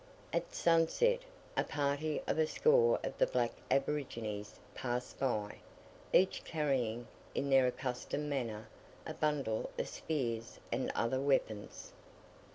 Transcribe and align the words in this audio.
At 0.33 0.55
sunset, 0.55 1.19
a 1.55 1.63
party 1.63 2.23
of 2.25 2.39
a 2.39 2.47
score 2.47 2.97
of 3.03 3.15
the 3.19 3.27
black 3.27 3.51
aborigines 3.69 4.59
passed 4.73 5.19
by, 5.19 5.57
each 6.11 6.43
carrying, 6.43 7.07
in 7.35 7.51
their 7.51 7.67
accustomed 7.67 8.27
manner, 8.27 8.67
a 9.05 9.13
bundle 9.13 9.69
of 9.77 9.87
spears 9.87 10.59
and 10.71 10.91
other 10.95 11.21
weapons. 11.21 11.93